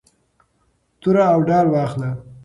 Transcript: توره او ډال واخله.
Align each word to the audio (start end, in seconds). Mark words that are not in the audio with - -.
توره 1.01 1.25
او 1.33 1.39
ډال 1.47 1.67
واخله. 1.69 2.09